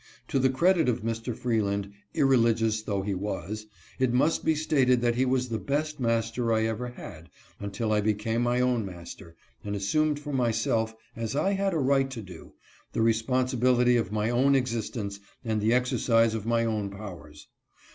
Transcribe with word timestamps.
To 0.29 0.39
the 0.39 0.49
credit 0.49 0.89
of 0.89 1.03
Mr. 1.03 1.35
Freeland, 1.35 1.91
irreligious 2.15 2.81
though 2.81 3.03
he 3.03 3.13
was, 3.13 3.67
it 3.99 4.11
must 4.11 4.43
be 4.43 4.55
stated 4.55 4.99
that 5.01 5.13
he 5.13 5.25
was 5.25 5.49
the 5.49 5.59
best 5.59 5.99
master 5.99 6.51
I 6.51 6.63
ever 6.63 6.87
had 6.87 7.29
until 7.59 7.93
I 7.93 8.01
became 8.01 8.41
my 8.41 8.61
own 8.61 8.83
master 8.83 9.35
and 9.63 9.75
assumed 9.75 10.19
for 10.19 10.33
myself, 10.33 10.95
as 11.15 11.35
I 11.35 11.51
had 11.51 11.75
a 11.75 11.77
right 11.77 12.09
to 12.09 12.21
do, 12.23 12.53
the 12.93 13.01
responsi 13.01 13.55
bility 13.59 13.99
of 13.99 14.11
my 14.11 14.31
own 14.31 14.55
existence 14.55 15.19
and 15.45 15.61
the 15.61 15.71
exercise 15.75 16.33
of 16.33 16.47
my 16.47 16.65
own 16.65 16.89
powers. 16.89 17.47